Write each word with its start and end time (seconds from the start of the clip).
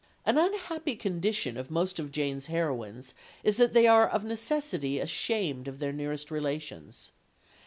'"An 0.25 0.35
unhappy 0.39 0.95
condition 0.95 1.57
of 1.57 1.69
most 1.69 1.99
of 1.99 2.11
Jane's 2.11 2.47
heroines 2.47 3.13
is 3.43 3.57
that 3.57 3.73
they 3.73 3.85
are 3.85 4.09
of 4.09 4.23
necessity 4.23 4.97
ashamed 4.97 5.67
of 5.67 5.77
their 5.77 5.93
nearest 5.93 6.31
relations. 6.31 7.11